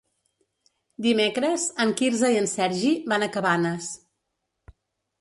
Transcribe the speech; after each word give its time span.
Dimecres 1.07 1.67
en 1.87 1.93
Quirze 2.01 2.33
i 2.37 2.41
en 2.41 2.51
Sergi 2.57 2.97
van 3.15 3.27
a 3.27 3.31
Cabanes. 3.39 3.95